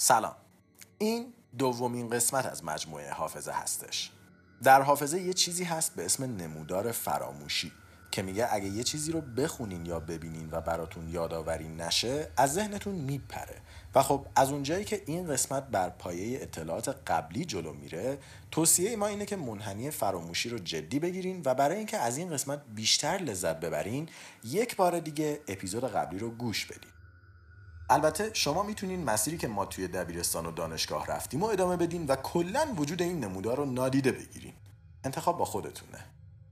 سلام. 0.00 0.36
این 0.98 1.32
دومین 1.58 2.10
قسمت 2.10 2.46
از 2.46 2.64
مجموعه 2.64 3.12
حافظه 3.12 3.52
هستش. 3.52 4.10
در 4.62 4.82
حافظه 4.82 5.20
یه 5.20 5.32
چیزی 5.32 5.64
هست 5.64 5.96
به 5.96 6.04
اسم 6.04 6.24
نمودار 6.24 6.92
فراموشی 6.92 7.72
که 8.10 8.22
میگه 8.22 8.48
اگه 8.50 8.68
یه 8.68 8.82
چیزی 8.82 9.12
رو 9.12 9.20
بخونین 9.20 9.86
یا 9.86 10.00
ببینین 10.00 10.48
و 10.50 10.60
براتون 10.60 11.08
یادآوری 11.08 11.68
نشه 11.68 12.30
از 12.36 12.52
ذهنتون 12.54 12.94
میپره. 12.94 13.60
و 13.94 14.02
خب 14.02 14.26
از 14.36 14.50
اونجایی 14.50 14.84
که 14.84 15.02
این 15.06 15.26
قسمت 15.26 15.68
بر 15.68 15.88
پایه 15.88 16.42
اطلاعات 16.42 16.88
قبلی 17.06 17.44
جلو 17.44 17.72
میره 17.72 18.18
توصیه 18.50 18.96
ما 18.96 19.06
اینه 19.06 19.26
که 19.26 19.36
منحنی 19.36 19.90
فراموشی 19.90 20.48
رو 20.48 20.58
جدی 20.58 20.98
بگیرین 20.98 21.42
و 21.44 21.54
برای 21.54 21.76
اینکه 21.76 21.98
از 21.98 22.16
این 22.16 22.30
قسمت 22.30 22.62
بیشتر 22.74 23.16
لذت 23.16 23.60
ببرین 23.60 24.08
یک 24.44 24.76
بار 24.76 25.00
دیگه 25.00 25.40
اپیزود 25.48 25.92
قبلی 25.92 26.18
رو 26.18 26.30
گوش 26.30 26.66
بدین. 26.66 26.97
البته 27.90 28.30
شما 28.34 28.62
می‌تونین 28.62 29.04
مسیری 29.04 29.38
که 29.38 29.48
ما 29.48 29.64
توی 29.64 29.88
دبیرستان 29.88 30.46
و 30.46 30.50
دانشگاه 30.50 31.06
رفتیم 31.06 31.42
و 31.42 31.46
ادامه 31.46 31.76
بدین 31.76 32.06
و 32.06 32.16
کلا 32.16 32.74
وجود 32.76 33.02
این 33.02 33.24
نمودار 33.24 33.56
رو 33.56 33.64
نادیده 33.64 34.12
بگیرین. 34.12 34.54
انتخاب 35.04 35.38
با 35.38 35.44
خودتونه. 35.44 35.98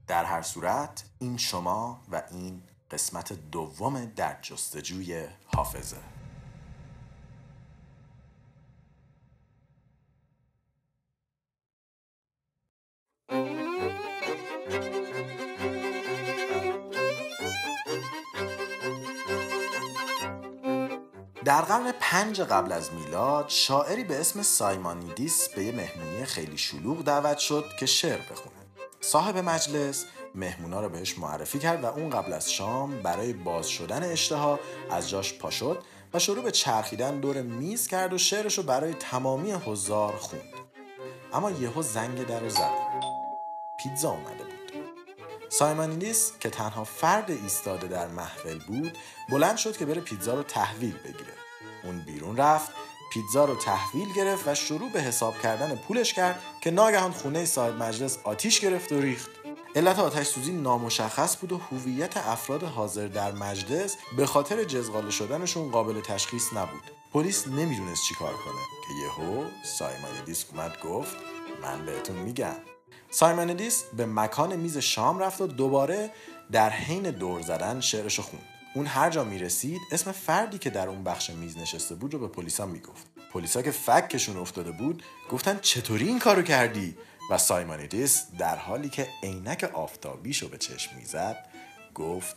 در 0.06 0.24
هر 0.24 0.42
صورت 0.42 1.04
این 1.18 1.36
شما 1.36 2.00
و 2.12 2.22
این 2.30 2.62
قسمت 2.90 3.32
دوم 3.32 4.04
در 4.04 4.36
جستجوی 4.42 5.26
حافظه. 5.46 5.96
در 21.46 21.62
قرن 21.62 21.92
پنج 22.00 22.40
قبل 22.40 22.72
از 22.72 22.92
میلاد 22.92 23.48
شاعری 23.48 24.04
به 24.04 24.20
اسم 24.20 24.42
سایمانیدیس 24.42 25.48
به 25.48 25.64
یه 25.64 25.72
مهمونی 25.72 26.24
خیلی 26.24 26.58
شلوغ 26.58 27.02
دعوت 27.02 27.38
شد 27.38 27.64
که 27.80 27.86
شعر 27.86 28.18
بخونه. 28.30 28.56
صاحب 29.00 29.36
مجلس 29.38 30.04
مهمونا 30.34 30.80
رو 30.80 30.88
بهش 30.88 31.18
معرفی 31.18 31.58
کرد 31.58 31.84
و 31.84 31.86
اون 31.86 32.10
قبل 32.10 32.32
از 32.32 32.52
شام 32.52 33.02
برای 33.02 33.32
باز 33.32 33.68
شدن 33.68 34.12
اشتها 34.12 34.60
از 34.90 35.10
جاش 35.10 35.38
پا 35.38 35.50
شد 35.50 35.82
و 36.14 36.18
شروع 36.18 36.44
به 36.44 36.50
چرخیدن 36.50 37.20
دور 37.20 37.42
میز 37.42 37.86
کرد 37.86 38.12
و 38.12 38.18
شعرش 38.18 38.58
رو 38.58 38.64
برای 38.64 38.94
تمامی 38.94 39.52
حضار 39.52 40.16
خوند. 40.16 40.42
اما 41.32 41.50
یهو 41.50 41.82
زنگ 41.82 42.26
در 42.26 42.48
زد. 42.48 43.02
پیتزا 43.78 44.10
اومده. 44.10 44.45
بود 45.46 45.52
سایمانیدیس 45.52 46.32
که 46.40 46.50
تنها 46.50 46.84
فرد 46.84 47.30
ایستاده 47.30 47.86
در 47.86 48.08
محفل 48.08 48.58
بود 48.58 48.98
بلند 49.30 49.56
شد 49.56 49.76
که 49.76 49.86
بره 49.86 50.00
پیتزا 50.00 50.34
رو 50.34 50.42
تحویل 50.42 50.96
بگیره. 51.04 51.34
اون 51.84 51.98
بیرون 51.98 52.36
رفت 52.36 52.70
پیتزا 53.12 53.44
رو 53.44 53.54
تحویل 53.54 54.12
گرفت 54.12 54.48
و 54.48 54.54
شروع 54.54 54.90
به 54.90 55.00
حساب 55.00 55.38
کردن 55.38 55.76
پولش 55.76 56.12
کرد 56.12 56.42
که 56.60 56.70
ناگهان 56.70 57.12
خونه 57.12 57.44
صاحب 57.44 57.82
مجلس 57.82 58.18
آتیش 58.24 58.60
گرفت 58.60 58.92
و 58.92 59.00
ریخت. 59.00 59.30
علت 59.74 59.98
آتش 59.98 60.26
سوزی 60.26 60.52
نامشخص 60.52 61.36
بود 61.36 61.52
و 61.52 61.58
هویت 61.58 62.16
افراد 62.16 62.62
حاضر 62.62 63.06
در 63.06 63.32
مجلس 63.32 63.96
به 64.16 64.26
خاطر 64.26 64.64
جزغاله 64.64 65.10
شدنشون 65.10 65.70
قابل 65.70 66.00
تشخیص 66.00 66.52
نبود. 66.52 66.82
پلیس 67.12 67.46
نمی‌دونست 67.46 68.02
چیکار 68.08 68.32
کنه. 68.32 68.62
که 68.86 68.92
یهو 69.02 69.44
سایمانیدیس 69.78 70.46
اومد 70.52 70.80
گفت 70.80 71.16
من 71.62 71.86
بهتون 71.86 72.16
میگم. 72.16 72.75
سایمانیدیس 73.10 73.84
به 73.96 74.06
مکان 74.06 74.56
میز 74.56 74.78
شام 74.78 75.18
رفت 75.18 75.40
و 75.40 75.46
دوباره 75.46 76.10
در 76.52 76.70
حین 76.70 77.02
دور 77.02 77.42
زدن 77.42 77.80
شعرشو 77.80 78.22
خوند. 78.22 78.42
اون 78.74 78.86
هر 78.86 79.10
جا 79.10 79.24
می‌رسید 79.24 79.80
اسم 79.92 80.12
فردی 80.12 80.58
که 80.58 80.70
در 80.70 80.88
اون 80.88 81.04
بخش 81.04 81.30
میز 81.30 81.58
نشسته 81.58 81.94
بود 81.94 82.12
رو 82.14 82.20
به 82.20 82.28
پلیسا 82.28 82.66
می‌گفت. 82.66 83.06
پلیسا 83.32 83.62
که 83.62 83.70
فکشون 83.70 84.36
افتاده 84.36 84.70
بود 84.70 85.02
گفتن 85.30 85.58
چطوری 85.62 86.08
این 86.08 86.18
کارو 86.18 86.42
کردی؟ 86.42 86.96
و 87.30 87.38
سایمانیدیس 87.38 88.26
در 88.38 88.56
حالی 88.56 88.88
که 88.88 89.08
عینک 89.22 89.70
آفتابیشو 89.74 90.48
به 90.48 90.58
چشم 90.58 90.96
می‌زد 90.96 91.46
گفت 91.94 92.36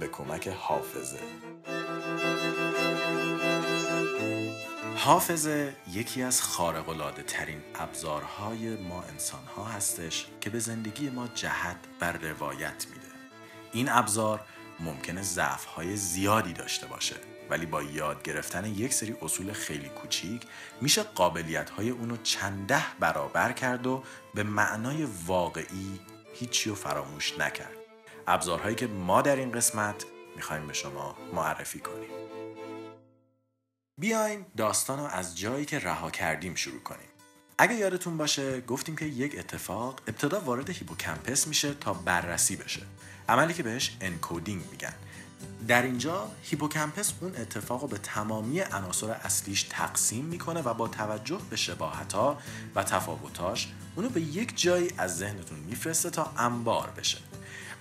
به 0.00 0.08
کمک 0.08 0.48
حافظه. 0.48 1.18
حافظه 4.96 5.76
یکی 5.92 6.22
از 6.22 6.42
خارق‌العاده 6.42 7.22
ترین 7.22 7.62
ابزارهای 7.74 8.76
ما 8.76 9.02
انسان 9.02 9.44
ها 9.56 9.64
هستش 9.64 10.26
که 10.40 10.50
به 10.50 10.58
زندگی 10.58 11.10
ما 11.10 11.28
جهت 11.34 11.76
بر 12.00 12.12
روایت 12.12 12.86
میده. 12.90 13.06
این 13.72 13.88
ابزار 13.88 14.40
ممکنه 14.80 15.22
ضعف 15.22 15.64
های 15.64 15.96
زیادی 15.96 16.52
داشته 16.52 16.86
باشه 16.86 17.16
ولی 17.50 17.66
با 17.66 17.82
یاد 17.82 18.22
گرفتن 18.22 18.64
یک 18.64 18.92
سری 18.92 19.16
اصول 19.22 19.52
خیلی 19.52 19.88
کوچیک 19.88 20.42
میشه 20.80 21.02
قابلیت 21.02 21.70
های 21.70 21.90
اونو 21.90 22.16
چنده 22.22 22.82
برابر 23.00 23.52
کرد 23.52 23.86
و 23.86 24.02
به 24.34 24.42
معنای 24.42 25.08
واقعی 25.26 26.00
هیچی 26.34 26.70
رو 26.70 26.76
فراموش 26.76 27.38
نکرد. 27.38 27.76
ابزارهایی 28.26 28.74
که 28.74 28.86
ما 28.86 29.22
در 29.22 29.36
این 29.36 29.52
قسمت 29.52 30.04
می‌خوایم 30.36 30.66
به 30.66 30.72
شما 30.72 31.16
معرفی 31.32 31.80
کنیم. 31.80 32.10
بیاین 33.98 34.46
داستان 34.56 34.98
رو 34.98 35.04
از 35.04 35.38
جایی 35.38 35.64
که 35.64 35.78
رها 35.78 36.10
کردیم 36.10 36.54
شروع 36.54 36.80
کنیم. 36.80 37.08
اگه 37.58 37.74
یادتون 37.74 38.16
باشه 38.16 38.60
گفتیم 38.60 38.96
که 38.96 39.04
یک 39.04 39.38
اتفاق 39.38 40.00
ابتدا 40.06 40.40
وارد 40.40 40.70
هیپوکمپس 40.70 41.46
میشه 41.46 41.74
تا 41.74 41.94
بررسی 41.94 42.56
بشه. 42.56 42.82
عملی 43.28 43.54
که 43.54 43.62
بهش 43.62 43.96
encoding 44.00 44.62
میگن. 44.70 44.94
در 45.68 45.82
اینجا 45.82 46.30
hippocampus 46.42 47.12
اون 47.20 47.36
اتفاق 47.36 47.82
رو 47.82 47.88
به 47.88 47.98
تمامی 47.98 48.60
عناصر 48.60 49.10
اصلیش 49.10 49.62
تقسیم 49.62 50.24
می‌کنه 50.24 50.62
و 50.62 50.74
با 50.74 50.88
توجه 50.88 51.40
به 51.50 51.56
شباهت 51.56 52.14
و 52.74 52.82
تفاوتاش 52.84 53.72
اونو 53.96 54.08
به 54.08 54.20
یک 54.20 54.60
جایی 54.60 54.90
از 54.98 55.16
ذهنتون 55.16 55.58
میفرسته 55.58 56.10
تا 56.10 56.32
انبار 56.38 56.90
بشه. 56.90 57.18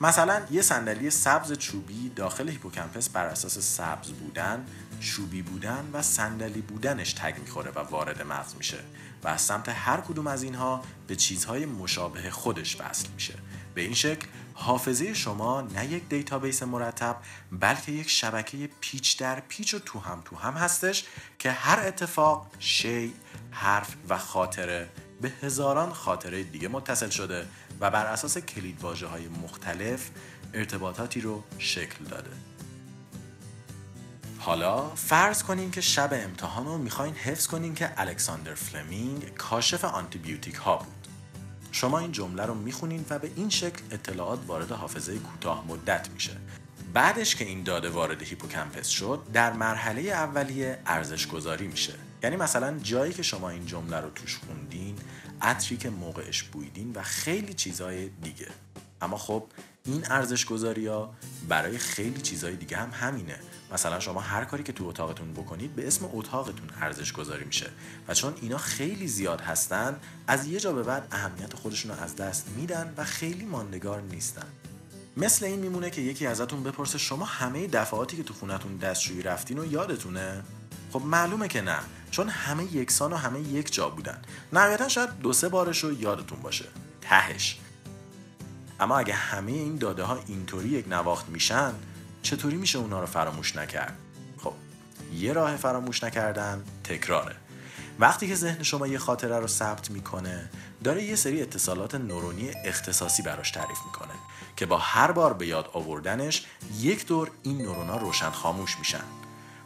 مثلا 0.02 0.42
یه 0.52 0.62
صندلی 0.62 1.10
سبز 1.10 1.54
چوبی 1.54 2.10
داخل 2.10 2.50
hippocampus 2.50 3.10
بر 3.10 3.26
اساس 3.26 3.60
سبز 3.60 4.08
بودن 4.12 4.66
چوبی 5.02 5.42
بودن 5.42 5.90
و 5.94 6.02
صندلی 6.02 6.62
بودنش 6.62 7.14
tag 7.14 7.38
می‌خوره 7.40 7.72
و 7.72 7.80
وارد 7.80 8.22
مغز 8.22 8.56
میشه 8.56 8.80
و 9.24 9.28
از 9.28 9.42
سمت 9.42 9.70
هر 9.70 10.02
کدوم 10.02 10.28
از 10.28 10.44
اینها 10.44 10.84
به 11.08 11.16
چیزهای 11.16 11.66
مشابه 11.66 12.30
خودش 12.30 12.82
وصل 12.82 13.08
میشه. 13.14 13.34
به 13.76 13.82
این 13.82 13.94
شکل 13.94 14.28
حافظه 14.54 15.14
شما 15.14 15.62
نه 15.62 15.86
یک 15.86 16.10
database 16.10 16.64
مرتب 16.64 17.18
بلکه 17.52 17.92
یک 17.92 18.10
شبکه 18.10 18.70
پیچ 18.82 19.20
در 19.20 19.40
پیچ 19.40 19.74
و 19.74 19.80
تو 19.80 20.00
هم 20.00 20.22
تو 20.26 20.36
هم 20.36 20.54
هستش 20.54 21.04
که 21.40 21.52
هر 21.52 21.88
اتفاق 21.88 22.48
شی 22.60 23.14
حرف 23.52 23.96
و 24.10 24.18
خاطره 24.18 24.90
به 25.22 25.32
هزاران 25.42 25.94
خاطره 25.94 26.44
دیگه 26.44 26.68
متصل 26.68 27.10
شده 27.10 27.48
و 27.80 27.92
بر 27.92 28.06
اساس 28.06 28.38
کلید 28.38 28.82
های 28.82 29.28
مختلف 29.28 30.10
ارتباطاتی 30.54 31.22
رو 31.22 31.44
شکل 31.58 32.04
داده. 32.04 32.51
حالا 34.44 34.90
فرض 34.90 35.44
کنین 35.44 35.72
که 35.72 35.82
شب 35.82 36.10
امتحان 36.14 36.66
رو 36.66 36.78
می‌خواین 36.78 37.14
حفظ 37.14 37.48
کنین 37.48 37.76
که 37.76 37.92
الکساندر 37.98 38.54
فلمینگ 38.54 39.36
کاشف 39.36 39.86
آنتیبیوتیک 39.86 40.56
ها 40.56 40.78
بود. 40.78 41.08
شما 41.72 42.00
این 42.00 42.12
جمله 42.12 42.46
رو 42.46 42.54
می‌خونین 42.54 43.06
و 43.10 43.20
به 43.20 43.32
این 43.36 43.50
شکل 43.50 43.82
اطلاعات 43.92 44.40
وارد 44.48 44.72
حافظه 44.72 45.18
کوتاه 45.18 45.66
مدت 45.68 46.10
میشه. 46.10 46.38
بعدش 46.94 47.36
که 47.36 47.46
این 47.46 47.64
داده 47.64 47.90
وارد 47.90 48.22
هیپوکمپس 48.22 48.88
شد 48.88 49.22
در 49.34 49.54
مرحله 49.54 50.02
اولیه 50.02 50.80
ارزش 50.86 51.28
گذاری 51.28 51.68
میشه. 51.68 51.94
یعنی 52.24 52.36
مثلا 52.36 52.80
جایی 52.80 53.14
که 53.14 53.24
شما 53.24 53.50
این 53.50 53.66
جمله 53.66 53.98
رو 53.98 54.10
توش 54.10 54.40
خوندین 54.48 54.96
عطری 55.42 55.78
که 55.78 55.90
موقعش 55.90 56.44
بویدین 56.44 56.92
و 56.96 57.02
خیلی 57.02 57.54
چیزهای 57.54 58.10
دیگه. 58.10 58.48
اما 59.02 59.18
خب 59.18 59.44
این 59.86 60.06
ارزش 60.10 60.46
گذاری 60.46 60.88
ها 60.88 61.14
برای 61.48 61.78
خیلی 61.78 62.22
چیزهای 62.22 62.56
دیگه 62.56 62.78
هم 62.78 62.90
همینه. 62.94 63.40
مثلا 63.74 64.00
شما 64.00 64.20
هر 64.20 64.46
کاری 64.46 64.64
که 64.64 64.74
تو 64.74 64.88
اتاقتون 64.88 65.34
بکنید 65.34 65.76
به 65.76 65.88
اسم 65.88 66.10
اتاقتون 66.14 66.70
ارزش 66.82 67.14
گذاری 67.14 67.46
میشه 67.46 67.70
و 68.08 68.14
چون 68.14 68.34
اینا 68.42 68.58
خیلی 68.58 69.08
زیاد 69.08 69.42
هستن 69.42 70.00
از 70.28 70.48
یه 70.48 70.60
جا 70.60 70.74
به 70.74 70.84
بعد 70.84 71.08
اهمیت 71.12 71.54
خودشون 71.54 71.92
رو 71.92 72.04
از 72.04 72.16
دست 72.16 72.48
میدن 72.58 72.94
و 72.98 73.04
خیلی 73.04 73.46
ماندگار 73.46 74.02
نیستن. 74.02 74.48
مثل 75.18 75.46
این 75.46 75.60
میمونه 75.60 75.90
که 75.90 76.02
یکی 76.02 76.28
ازتون 76.28 76.64
بپرسه 76.64 76.98
شما 76.98 77.26
همه 77.26 77.68
دفعاتی 77.68 78.18
که 78.18 78.24
تو 78.24 78.34
خونتون 78.34 78.78
دستشویی 78.78 79.22
رفتین 79.22 79.60
و 79.60 79.72
یادتونه؟ 79.72 80.44
خب 80.94 81.02
معلومه 81.02 81.48
که 81.48 81.62
نه 81.62 81.80
چون 82.12 82.30
همه 82.30 82.76
یکسان 82.76 83.14
و 83.14 83.16
همه 83.16 83.40
یک 83.40 83.74
جا 83.74 83.90
بودن. 83.90 84.22
نهایتا 84.54 84.88
شاید 84.88 85.20
دو 85.20 85.34
سه 85.34 85.50
بارش 85.50 85.84
رو 85.84 86.02
یادتون 86.02 86.40
باشه. 86.40 86.66
تهش. 87.02 87.60
اما 88.82 88.98
اگه 88.98 89.14
همه 89.14 89.52
این 89.52 89.76
داده 89.76 90.04
ها 90.04 90.20
اینطوری 90.28 90.70
یک 90.70 90.88
نواخت 90.88 91.30
میشن 91.30 91.74
چطوری 92.24 92.56
میشه 92.56 92.80
اونا 92.80 93.00
رو 93.00 93.06
فراموش 93.06 93.56
نکرد؟ 93.56 93.98
خب 94.38 94.54
یه 95.14 95.34
راه 95.34 95.56
فراموش 95.56 96.04
نکردن 96.04 96.64
تکراره. 96.84 97.36
وقتی 98.00 98.28
که 98.28 98.36
ذهن 98.36 98.64
شما 98.64 98.88
یه 98.88 98.98
خاطره 98.98 99.40
رو 99.40 99.48
ثبت 99.48 99.92
می‌کنه 99.92 100.50
داره 100.84 101.04
یه 101.04 101.16
سری 101.16 101.42
اتصالات 101.42 101.96
نورونی 101.96 102.52
اختصاصی 102.66 103.22
براش 103.24 103.52
تعریف 103.52 103.78
می‌کنه 103.86 104.14
که 104.56 104.66
با 104.66 104.78
هر 104.78 105.12
بار 105.12 105.34
به 105.34 105.48
یاد 105.48 105.70
آوردنش 105.74 106.46
یک 106.80 107.08
دور 107.08 107.32
این 107.44 107.62
نورونا 107.62 107.98
روشن 107.98 108.30
خاموش 108.30 108.80
میشن. 108.80 109.04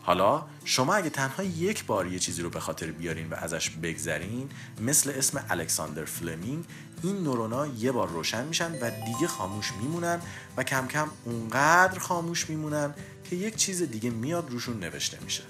حالا 0.03 0.43
شما 0.65 0.95
اگه 0.95 1.09
تنها 1.09 1.43
یک 1.43 1.85
بار 1.85 2.07
یه 2.07 2.19
چیزی 2.19 2.41
رو 2.41 2.49
به 2.49 2.59
خاطر 2.59 2.91
بیارین 2.91 3.29
و 3.29 3.35
ازش 3.35 3.69
بگذرین 3.69 4.49
مثل 4.81 5.13
اسم 5.15 5.45
الکساندر 5.49 6.05
فلمینگ 6.05 6.65
این 7.03 7.23
نورونا 7.23 7.67
یه 7.67 7.91
بار 7.91 8.09
روشن 8.09 8.45
میشن 8.45 8.71
و 8.81 8.91
دیگه 9.05 9.27
خاموش 9.27 9.71
میمونن 9.81 10.21
و 10.57 10.63
کم 10.63 10.87
کم 10.87 11.07
اونقدر 11.25 11.99
خاموش 11.99 12.49
میمونن 12.49 12.93
که 13.23 13.35
یک 13.35 13.55
چیز 13.55 13.81
دیگه 13.81 14.09
میاد 14.09 14.51
روشون 14.51 14.79
نوشته 14.79 15.17
میشه. 15.23 15.43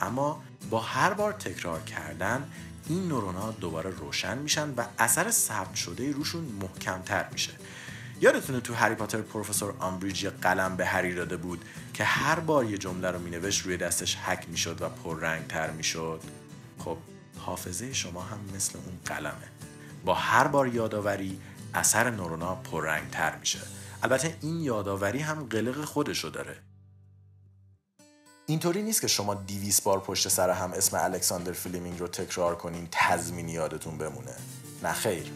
اما 0.00 0.42
با 0.70 0.80
هر 0.80 1.14
بار 1.14 1.32
تکرار 1.32 1.80
کردن 1.80 2.50
این 2.88 3.08
نورونا 3.08 3.50
دوباره 3.50 3.90
روشن 3.90 4.38
میشن 4.38 4.74
و 4.76 4.84
اثر 4.98 5.30
ثبت 5.30 5.74
شده 5.74 6.12
روشون 6.12 6.44
محکمتر 6.44 7.26
میشه. 7.32 7.52
یادتونه 8.20 8.60
تو 8.60 8.74
هری 8.74 8.94
پاتر 8.94 9.20
پروفسور 9.20 9.74
آمبریج 9.78 10.22
یه 10.24 10.30
قلم 10.30 10.76
به 10.76 10.86
هری 10.86 11.14
داده 11.14 11.36
بود 11.36 11.64
که 11.94 12.04
هر 12.04 12.40
بار 12.40 12.64
یه 12.64 12.78
جمله 12.78 13.10
رو 13.10 13.18
مینوشت 13.18 13.66
روی 13.66 13.76
دستش 13.76 14.16
حک 14.16 14.48
می‌شد 14.48 14.82
و 14.82 14.88
پررنگ 14.88 15.46
تر 15.46 15.70
می‌شد؟ 15.70 16.20
خب 16.78 16.96
حافظه 17.38 17.92
شما 17.92 18.22
هم 18.22 18.38
مثل 18.56 18.78
اون 18.78 18.98
قلمه. 19.06 19.48
با 20.04 20.14
هر 20.14 20.46
بار 20.46 20.74
یادآوری 20.74 21.40
اثر 21.74 22.10
نورونا 22.10 22.54
پررنگ 22.54 23.10
تر 23.10 23.36
میشه. 23.36 23.58
البته 24.02 24.36
این 24.40 24.60
یادآوری 24.60 25.18
هم 25.18 25.44
قلق 25.44 25.84
خودشو 25.84 26.28
داره. 26.28 26.56
اینطوری 28.46 28.82
نیست 28.82 29.00
که 29.00 29.06
شما 29.06 29.34
دویست 29.34 29.80
بار 29.80 30.00
پشت 30.00 30.28
سر 30.28 30.50
هم 30.50 30.72
اسم 30.72 30.96
الکساندر 31.00 31.52
فلیمینگ 31.52 32.00
رو 32.00 32.08
تکرار 32.08 32.56
کنین 32.56 32.88
تضمینی 32.92 33.52
یادتون 33.52 33.98
بمونه. 33.98 34.34
نه 34.82 34.92
خیر. 34.92 35.32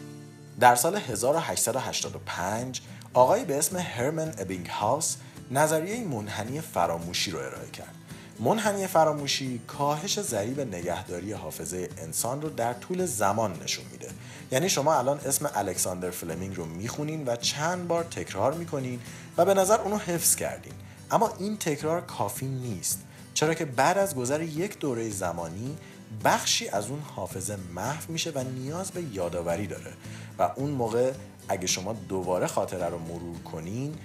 در 0.59 0.75
سال 0.75 0.95
1885 0.95 2.81
آقایی 3.13 3.45
به 3.45 3.57
اسم 3.57 3.77
هرمن 3.77 4.33
ابینگ 4.37 4.67
هاوس 4.67 5.15
نظریه 5.51 6.03
منحنی 6.03 6.61
فراموشی 6.61 7.31
رو 7.31 7.39
ارائه 7.39 7.69
کرد. 7.69 7.95
منحنی 8.39 8.87
فراموشی 8.87 9.61
کاهش 9.67 10.19
ضریب 10.19 10.59
نگهداری 10.59 11.33
حافظه 11.33 11.89
انسان 11.97 12.41
رو 12.41 12.49
در 12.49 12.73
طول 12.73 13.05
زمان 13.05 13.63
نشون 13.63 13.85
میده. 13.91 14.09
یعنی 14.51 14.69
شما 14.69 14.95
الان 14.95 15.19
اسم 15.19 15.49
الکساندر 15.55 16.09
فلمینگ 16.09 16.55
رو 16.55 16.65
می‌خونین 16.65 17.23
و 17.27 17.35
چند 17.35 17.87
بار 17.87 18.03
تکرار 18.03 18.53
می‌کنین 18.53 18.99
و 19.37 19.45
به 19.45 19.53
نظر 19.53 19.81
اونو 19.81 19.97
حفظ 19.97 20.35
کردین. 20.35 20.73
اما 21.11 21.33
این 21.39 21.57
تکرار 21.57 22.01
کافی 22.01 22.45
نیست. 22.45 22.99
چرا 23.33 23.53
که 23.53 23.65
بعد 23.65 23.97
از 23.97 24.15
گذر 24.15 24.41
یک 24.41 24.79
دوره 24.79 25.09
زمانی 25.09 25.77
بخشی 26.23 26.67
از 26.67 26.89
اون 26.89 26.99
حافظه 27.15 27.57
محو 27.75 28.11
میشه 28.11 28.31
و 28.35 28.43
نیاز 28.43 28.91
به 28.91 29.03
یادآوری 29.13 29.67
داره. 29.67 29.93
و 30.39 30.51
اون 30.55 30.69
موقع 30.69 31.11
اگه 31.47 31.67
شما 31.67 31.93
دوباره 31.93 32.47
خاطره 32.47 32.89
رو 32.89 32.99
مرور 32.99 33.37
کنین 33.39 33.95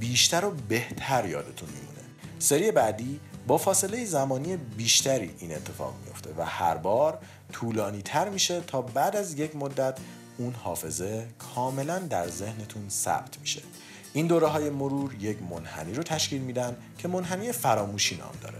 بیشتر 0.00 0.44
و 0.44 0.50
بهتر 0.68 1.26
یادتون 1.26 1.68
میمونه. 1.68 2.00
سری 2.38 2.70
بعدی 2.70 3.20
با 3.46 3.58
فاصله 3.58 4.04
زمانی 4.04 4.56
بیشتری 4.56 5.34
این 5.38 5.52
اتفاق 5.52 5.94
میفته 6.06 6.30
و 6.38 6.44
هر 6.44 6.76
بار 6.76 7.18
طولانی 7.52 8.02
تر 8.02 8.28
میشه 8.28 8.60
تا 8.60 8.82
بعد 8.82 9.16
از 9.16 9.38
یک 9.38 9.56
مدت 9.56 9.98
اون 10.38 10.54
حافظه 10.54 11.26
کاملا 11.54 11.98
در 11.98 12.28
ذهنتون 12.28 12.88
ثبت 12.88 13.40
میشه. 13.40 13.62
این 14.12 14.26
دوره 14.26 14.46
های 14.46 14.70
مرور 14.70 15.14
یک 15.20 15.42
منحنی 15.42 15.94
رو 15.94 16.02
تشکیل 16.02 16.40
میدن 16.40 16.76
که 16.98 17.08
منحنی 17.08 17.52
فراموشی 17.52 18.16
نام 18.16 18.34
داره. 18.42 18.58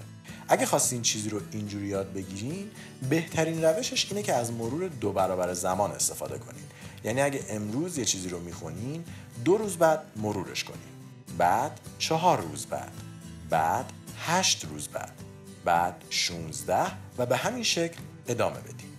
اگه 0.48 0.66
خواستین 0.66 1.02
چیزی 1.02 1.28
رو 1.28 1.40
اینجوری 1.52 1.86
یاد 1.86 2.12
بگیرین 2.12 2.70
بهترین 3.10 3.64
روشش 3.64 4.06
اینه 4.10 4.22
که 4.22 4.34
از 4.34 4.52
مرور 4.52 4.88
دو 4.88 5.12
برابر 5.12 5.54
زمان 5.54 5.90
استفاده 5.90 6.38
کنین. 6.38 6.64
یعنی 7.04 7.20
اگه 7.20 7.44
امروز 7.48 7.98
یه 7.98 8.04
چیزی 8.04 8.28
رو 8.28 8.40
می‌خونین 8.40 9.04
دو 9.44 9.56
روز 9.56 9.76
بعد 9.76 10.00
مرورش 10.16 10.64
کنین. 10.64 10.80
بعد 11.38 11.80
چهار 11.98 12.40
روز 12.40 12.66
بعد. 12.66 12.92
بعد 13.50 13.92
هشت 14.20 14.64
روز 14.64 14.88
بعد. 14.88 15.12
بعد 15.64 16.04
16 16.10 16.86
و 17.18 17.26
به 17.26 17.36
همین 17.36 17.62
شکل 17.62 17.98
ادامه 18.28 18.60
بدیم. 18.60 18.98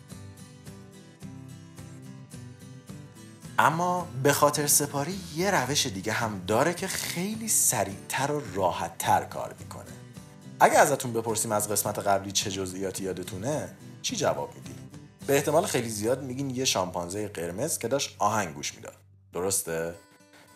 اما 3.59 4.07
به 4.23 4.33
خاطر 4.33 4.68
سپاری 4.68 5.19
یه 5.35 5.51
روش 5.51 5.85
دیگه 5.88 6.12
هم 6.12 6.41
داره 6.47 6.73
که 6.73 6.88
خیلی 6.88 7.47
سریعتر 7.47 8.31
و 8.31 8.41
راحتتر 8.56 9.23
کار 9.23 9.56
می‌کنه. 9.59 9.91
اگه 10.59 10.77
ازتون 10.77 11.13
بپرسیم 11.13 11.51
از 11.51 11.69
قسمت 11.69 12.00
قبلی 12.00 12.31
چه 12.31 12.51
جزئیاتی 12.51 13.03
یادتونه 13.03 13.69
چی 14.01 14.15
جواب 14.15 14.56
میدین 14.56 14.75
به 15.27 15.35
احتمال 15.35 15.65
خیلی 15.65 15.89
زیاد 15.89 16.24
میگین 16.24 16.50
یه 16.50 16.65
شامپانزه 16.65 17.27
قرمز 17.27 17.77
که 17.77 17.88
داشت 17.88 18.15
آهنگ 18.19 18.53
گوش 18.53 18.75
می‌داد. 18.75 18.95
درسته؟ 19.33 19.95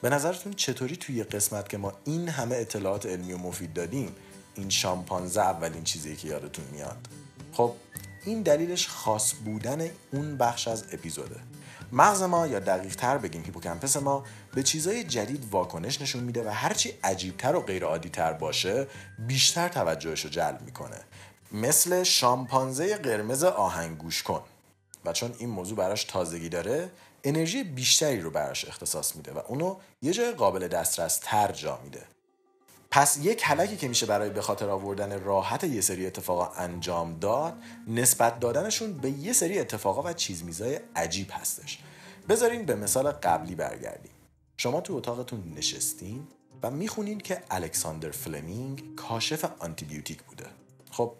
به 0.02 0.10
نظرتون 0.10 0.54
چطوری 0.54 0.96
توی 0.96 1.24
قسمت 1.24 1.70
که 1.70 1.78
ما 1.78 1.94
این 2.06 2.30
همه 2.30 2.56
اطلاعات 2.56 3.06
علمی 3.06 3.34
و 3.34 3.38
مفید 3.38 3.74
دادیم 3.74 4.16
این 4.56 4.70
شامپانزه 4.70 5.42
اولین 5.42 5.84
چیزی 5.84 6.16
که 6.16 6.28
یادتون 6.28 6.66
میاد. 6.72 6.98
خب 7.54 7.74
این 8.26 8.42
دلیلش 8.42 8.88
خاص 8.88 9.34
بودن 9.46 9.90
اون 10.12 10.38
بخش 10.38 10.68
از 10.68 10.84
اپیزوده. 10.92 11.40
مغز 11.92 12.22
ما 12.22 12.48
یا 12.48 12.60
دقیق 12.60 12.96
تر 12.96 13.18
بگیم 13.18 13.44
هیپوکمپس 13.44 13.98
ما 13.98 14.24
به 14.56 14.64
چیزای 14.64 15.04
جدید 15.04 15.48
واکنش 15.52 16.02
نشون 16.02 16.24
میده 16.24 16.48
و 16.48 16.50
هرچی 16.50 16.94
عجیبتر 17.04 17.56
و 17.56 17.62
غیر 17.62 17.98
تر 17.98 18.34
باشه 18.34 18.88
بیشتر 19.20 19.70
توجهش 19.70 20.26
رو 20.26 20.30
جلب 20.30 20.62
می‌کنه. 20.62 21.00
مثل 21.52 22.04
شامپانزه 22.04 22.98
قرمز 22.98 23.44
آهنگ 23.44 23.98
گوش 23.98 24.24
کن. 24.24 24.42
و 25.06 25.14
چون 25.14 25.36
این 25.38 25.50
موضوع 25.50 25.78
براش 25.78 26.04
تازگی 26.04 26.50
داره 26.50 26.92
انرژی 27.24 27.64
بیشتری 27.64 28.22
رو 28.22 28.30
براش 28.30 28.66
اختصاص 28.66 29.16
میده 29.16 29.32
و 29.32 29.40
اونو 29.48 29.78
یه 30.02 30.14
جای 30.14 30.32
قابل 30.32 30.68
دسترس 30.68 31.20
تر 31.24 31.52
جا 31.52 31.80
میده. 31.84 32.02
پس 32.96 33.18
یک 33.18 33.38
کلکی 33.38 33.78
که 33.78 33.88
میشه 33.88 34.06
برای 34.06 34.30
به 34.30 34.42
خاطر 34.42 34.70
آوردن 34.70 35.24
راحت 35.24 35.64
یه 35.64 35.82
سری 35.82 36.08
اتفاقا 36.08 36.48
انجام 36.58 37.20
داد 37.20 37.54
نسبت 37.88 38.40
دادنشون 38.40 38.94
به 38.94 39.10
یه 39.10 39.34
سری 39.34 39.60
اتفاقا 39.60 40.10
و 40.10 40.14
چیزمیزای 40.14 40.80
عجیب 40.96 41.28
هستش. 41.32 41.80
بذارین 42.30 42.66
به 42.66 42.76
مثال 42.76 43.12
قبلی 43.12 43.56
برگردیم. 43.56 44.12
شما 44.58 44.82
تو 44.82 44.94
اتاقتون 44.94 45.54
نشستین 45.58 46.28
و 46.64 46.72
می‌خونین 46.72 47.20
که 47.20 47.44
الکساندر 47.52 48.12
فلمینگ 48.12 48.96
کاشف 48.96 49.46
آنتیبیوتیک 49.60 50.24
بوده. 50.24 50.46
خب 50.92 51.14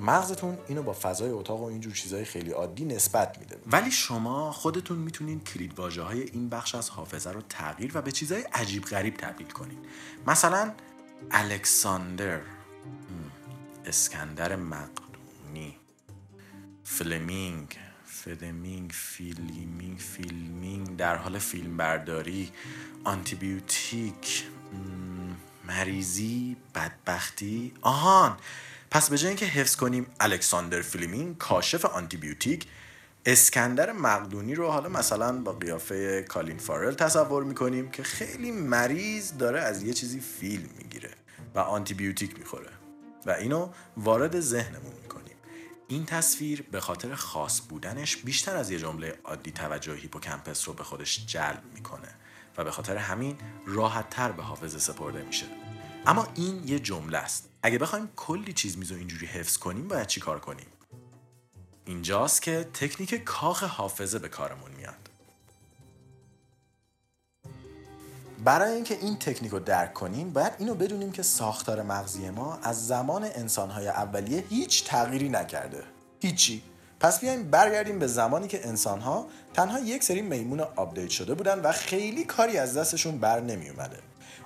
مغزتون 0.00 0.58
اینو 0.68 0.82
با 0.82 0.92
فضای 0.92 1.30
اتاق 1.30 1.60
و 1.60 1.64
اینجور 1.64 1.92
چیزهای 1.92 2.24
خیلی 2.24 2.50
عادی 2.50 2.84
نسبت 2.84 3.38
میده. 3.38 3.56
ولی 3.66 3.90
شما 3.90 4.52
خودتون 4.52 4.98
می‌تونین 4.98 5.40
کلید 5.40 5.78
های 5.78 6.20
این 6.20 6.48
بخش 6.48 6.74
از 6.74 6.90
حافظه 6.90 7.30
رو 7.30 7.40
تغییر 7.48 7.90
و 7.94 8.02
به 8.02 8.12
چیزهای 8.12 8.42
عجیب 8.42 8.84
غریب 8.84 9.16
تبدیل 9.16 9.50
کنین. 9.50 9.78
مثلا 10.26 10.72
الکساندر. 11.30 12.40
اسکندر 13.86 14.56
مقدونی. 14.56 15.76
فلمینگ. 16.84 17.78
فلمینگ 18.04 18.90
filming 18.90 19.98
filming. 19.98 20.96
در 20.96 21.16
حال 21.16 21.38
فیلم 21.38 21.76
برداری 21.76 22.50
آنتیبیوتیک 23.04 24.44
مریضی 25.64 26.56
بدبختی. 26.74 27.72
آهان. 27.80 28.36
پس 28.90 29.10
به 29.10 29.18
جای 29.18 29.28
اینکه 29.28 29.46
حفظ 29.46 29.76
کنیم 29.76 30.06
الکساندر 30.20 30.82
فیلمینگ 30.82 31.38
کاشف 31.38 31.84
آنتیبیوتیک 31.84 32.66
اسکندر 33.26 33.92
مقدونی 33.92 34.54
رو 34.54 34.70
حالا 34.70 34.88
مثلا 34.88 35.38
با 35.38 35.52
قیافه 35.52 36.22
کالین 36.22 36.58
فارل 36.58 36.94
تصور 36.94 37.44
می‌کنیم 37.44 37.90
که 37.90 38.02
خیلی 38.02 38.50
مریض 38.50 39.32
داره 39.38 39.60
از 39.60 39.82
یه 39.82 39.92
چیزی 39.92 40.20
فیلم 40.20 40.68
می‌گیره 40.78 41.10
و 41.54 41.58
آنتیبیوتیک 41.58 42.38
می‌خوره. 42.38 42.70
و 43.26 43.30
اینو 43.30 43.68
وارد 43.96 44.40
ذهنمون 44.40 44.92
می‌کنیم. 45.02 45.36
این 45.88 46.06
تصویر 46.06 46.62
به 46.62 46.80
خاطر 46.80 47.14
خاص 47.14 47.60
بودنش 47.68 48.16
بیشتر 48.16 48.56
از 48.56 48.70
یه 48.70 48.78
جمله 48.78 49.18
عادی 49.24 49.50
توجه 49.50 49.94
hippocampus 49.94 50.68
رو 50.68 50.74
به 50.74 50.84
خودش 50.84 51.26
جلب 51.26 51.62
می‌کنه 51.74 52.14
و 52.58 52.64
به 52.64 52.70
خاطر 52.70 52.96
همین 52.96 53.36
راحت 53.66 54.10
تر 54.10 54.32
به 54.32 54.42
حافظه 54.42 54.78
سپرده 54.78 55.22
میشه. 55.22 55.46
اما 56.06 56.28
این 56.34 56.68
یه 56.68 56.78
جمله 56.78 57.18
است. 57.18 57.48
اگه 57.62 57.78
بخوایم 57.78 58.08
کلی 58.16 58.52
چیز 58.52 58.78
میزو 58.78 58.94
اینجوری 58.94 59.26
حفظ 59.26 59.56
کنیم 59.56 59.88
باید 59.88 60.06
چی 60.06 60.20
کار 60.20 60.40
کنیم؟ 60.40 60.66
اینجاست 61.90 62.42
که 62.42 62.66
تکنیک 62.74 63.14
کاخ 63.24 63.62
حافظه 63.62 64.18
به 64.18 64.28
کارمون 64.28 64.70
میاد. 64.76 64.94
برای 68.44 68.72
اینکه 68.72 68.94
این 68.94 69.18
تکنیک 69.18 69.52
رو 69.52 69.58
درک 69.58 69.94
کنیم 69.94 70.32
باید 70.32 70.52
اینو 70.58 70.74
بدونیم 70.74 71.12
که 71.12 71.22
ساختار 71.22 71.82
مغزی 71.82 72.30
ما 72.30 72.58
از 72.62 72.86
زمان 72.86 73.24
انسانهای 73.24 73.88
اولیه 73.88 74.44
هیچ 74.48 74.84
تغییری 74.84 75.28
نکرده. 75.28 75.82
هیچی. 76.20 76.62
پس 77.00 77.20
بیایم 77.20 77.50
برگردیم 77.50 77.98
به 77.98 78.06
زمانی 78.06 78.48
که 78.48 78.68
انسانها 78.68 79.26
تنها 79.54 79.78
یک 79.78 80.04
سری 80.04 80.22
میمون 80.22 80.60
update 80.60 81.10
شده 81.10 81.34
بودن 81.34 81.60
و 81.60 81.72
خیلی 81.72 82.24
کاری 82.24 82.58
از 82.58 82.76
دستشون 82.76 83.18
بر 83.18 83.40
نمی 83.40 83.68
اومده 83.68 83.98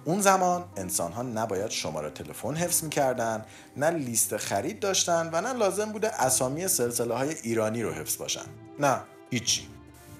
اون 0.04 0.20
زمان 0.20 0.64
انسان 0.76 1.12
ها 1.12 1.22
نباید 1.22 1.70
شماره 1.70 2.10
تلفن 2.10 2.54
حفظ 2.54 2.84
می‌کردن 2.84 3.44
نه 3.76 3.90
لیست 3.90 4.36
خرید 4.36 4.80
داشتن 4.80 5.30
و 5.32 5.40
نه 5.40 5.52
لازم 5.52 5.92
بوده 5.92 6.22
اسامی 6.22 6.68
سلسله 6.68 7.14
های 7.14 7.34
ایرانی 7.42 7.82
رو 7.82 7.92
حفظ 7.92 8.16
باشن. 8.16 8.46
نه 8.78 9.00
هیچی. 9.30 9.68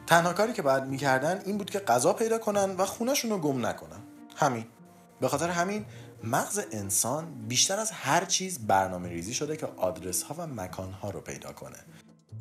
تنها 0.06 0.33
کاری 0.33 0.52
که 0.52 0.62
باید 0.62 0.85
می‌کردن 0.85 1.42
این 1.44 1.59
بود 1.59 1.71
که 1.71 1.78
غذا 1.78 2.12
پیدا 2.12 2.38
کنن 2.38 2.76
و 2.76 2.85
خونهشون 2.85 3.30
رو 3.30 3.38
گم 3.38 3.66
نکنن. 3.66 4.00
همین. 4.37 4.64
به 5.21 5.28
خاطر 5.28 5.49
همین 5.49 5.85
مغز 6.25 6.61
انسان 6.73 7.35
بیشتر 7.49 7.78
از 7.78 7.90
هر 7.90 8.25
چیز 8.25 8.66
برنامه 8.66 9.09
ریزی 9.09 9.35
شده 9.35 9.56
که 9.56 9.66
آدرس 9.76 10.23
ها 10.23 10.35
و 10.38 10.47
مکان 10.47 10.92
ها 10.92 11.11
رو 11.11 11.21
پیدا 11.21 11.52
کنه. 11.52 11.78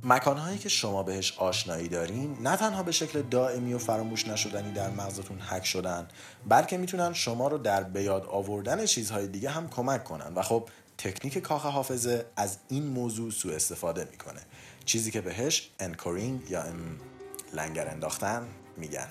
مکانهایی 0.06 0.58
که 0.58 0.70
شما 0.70 1.04
بهش 1.04 1.38
آشنایی 1.38 1.88
دارین 1.88 2.38
نه 2.42 2.58
تنها 2.58 2.84
به 2.84 2.92
شکل 2.92 3.22
دائمی 3.22 3.74
و 3.74 3.78
فراموش 3.78 4.28
نشدنی 4.28 4.72
در 4.72 4.90
مغزتون 4.90 5.40
حک 5.40 5.66
شدن 5.66 6.08
بلکه 6.48 6.78
می‌تونن 6.78 7.14
شما 7.14 7.48
رو 7.48 7.58
در 7.58 7.84
بیاد 7.84 8.26
آوردن 8.26 8.86
چیزهای 8.86 9.28
دیگه 9.28 9.50
هم 9.50 9.70
کمک 9.70 10.04
کنن. 10.04 10.34
و 10.36 10.42
خب 10.42 10.70
تکنیک 10.98 11.38
کاخ 11.38 11.66
حافظه 11.66 12.26
از 12.36 12.58
این 12.70 12.88
موضوع 12.88 13.32
سوء 13.32 13.56
استفاده 13.56 14.08
می‌کنه. 14.12 14.40
چیزی 14.86 15.12
که 15.12 15.22
بهش 15.22 15.70
انکورینگ 15.80 16.52
یا 16.52 16.64
لنگر 17.54 17.88
انداختن 17.88 18.48
میگن. 18.78 19.08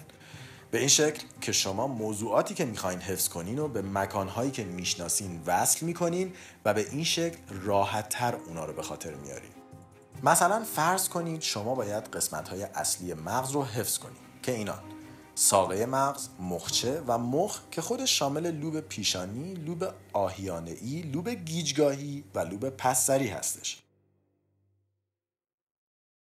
به 0.70 0.78
این 0.78 0.88
شکل 0.88 1.22
که 1.40 1.52
شما 1.52 1.86
موضوعاتی 1.86 2.54
که 2.54 2.64
می‌خواین 2.64 3.00
حفظ 3.00 3.28
کنین 3.28 3.58
و 3.58 3.68
به 3.68 3.82
مکانهایی 3.82 4.50
که 4.50 4.64
می‌شناسین 4.64 5.42
وصل 5.46 5.86
می‌کنین 5.86 6.32
و 6.64 6.74
به 6.74 6.86
این 6.90 7.04
شکل 7.04 7.38
راحتتر 7.64 8.34
اونا 8.34 8.64
رو 8.64 8.72
به 8.72 8.82
خاطر 8.82 9.14
میارین. 9.14 9.61
مثلا 10.22 10.64
فرض 10.64 11.08
کنید 11.08 11.40
شما 11.40 11.74
باید 11.74 12.04
قسمت 12.04 12.48
های 12.48 12.62
اصلی 12.62 13.14
مغز 13.14 13.50
رو 13.50 13.64
حفظ 13.64 13.98
کنید 13.98 14.22
که 14.42 14.52
اینان 14.52 14.82
ساقه 15.34 15.86
مغز، 15.86 16.28
مخچه 16.40 17.02
و 17.06 17.18
مخ 17.18 17.60
که 17.70 17.82
خودش 17.82 18.18
شامل 18.18 18.50
لوب 18.50 18.80
پیشانی، 18.80 19.54
لوب 19.54 19.84
آهیانه 20.12 20.70
ای، 20.70 21.02
لوب 21.02 21.28
گیجگاهی 21.28 22.24
و 22.34 22.38
لوب 22.38 22.68
پسری 22.68 23.28
هستش. 23.28 23.82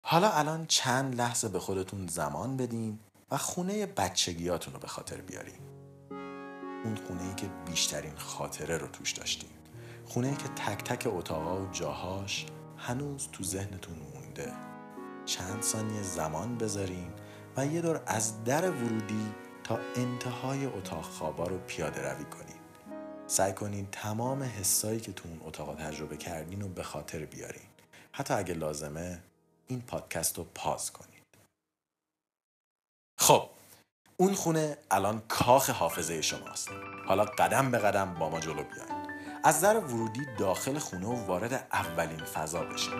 حالا 0.05 0.31
الان 0.31 0.65
چند 0.65 1.15
لحظه 1.15 1.49
به 1.49 1.59
خودتون 1.59 2.07
زمان 2.07 2.57
بدین 2.57 2.99
و 3.31 3.37
خونه 3.37 3.85
بچگیاتون 3.85 4.73
رو 4.73 4.79
به 4.79 4.87
خاطر 4.87 5.21
بیارین. 5.21 5.59
اون 6.85 6.95
خونه 7.07 7.23
ای 7.23 7.35
که 7.35 7.49
بیشترین 7.65 8.17
خاطره 8.17 8.77
رو 8.77 8.87
توش 8.87 9.11
داشتین. 9.11 9.49
خونه 10.05 10.27
ای 10.27 10.35
که 10.35 10.47
تک 10.47 10.83
تک 10.83 11.07
اتاقا 11.15 11.61
و 11.61 11.71
جاهاش 11.71 12.45
هنوز 12.87 13.29
تو 13.31 13.43
ذهنتون 13.43 13.95
مونده. 14.13 14.53
چند 15.25 15.61
ثانیه 15.61 16.01
زمان 16.01 16.57
بذارین 16.57 17.13
و 17.57 17.65
یه 17.65 17.81
دور 17.81 18.01
از 18.05 18.43
در 18.43 18.71
ورودی 18.71 19.33
تا 19.63 19.79
انتهای 19.95 20.65
اتاق 20.65 21.03
خوابا 21.03 21.47
رو 21.47 21.57
پیاده 21.57 22.01
روی 22.01 22.25
کنید. 22.25 22.63
سعی 23.27 23.53
کنین 23.53 23.87
تمام 23.91 24.43
حسایی 24.43 24.99
که 24.99 25.13
تو 25.13 25.29
اون 25.29 25.41
اتاق 25.45 25.75
تجربه 25.75 26.17
کردین 26.17 26.61
رو 26.61 26.67
به 26.67 26.83
خاطر 26.83 27.25
بیارین. 27.25 27.67
حتی 28.11 28.33
اگه 28.33 28.53
لازمه 28.53 29.19
این 29.67 29.81
پادکست 29.81 30.37
رو 30.37 30.43
پاز 30.55 30.91
کنید. 30.91 31.23
خب 33.19 33.49
اون 34.17 34.33
خونه 34.33 34.77
الان 34.91 35.21
کاخ 35.27 35.69
حافظه 35.69 36.21
شماست. 36.21 36.69
حالا 37.07 37.25
قدم 37.25 37.71
به 37.71 37.77
قدم 37.77 38.13
با 38.13 38.29
ما 38.29 38.39
جلو 38.39 38.63
بیاین. 38.63 39.02
از 39.45 39.61
در 39.61 39.77
ورودی 39.77 40.27
داخل 40.37 40.79
خونه 40.79 41.05
و 41.05 41.25
وارد 41.25 41.67
اولین 41.73 42.23
فضا 42.23 42.63
بشید. 42.63 42.93